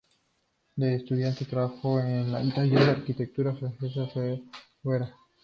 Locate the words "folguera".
4.11-5.13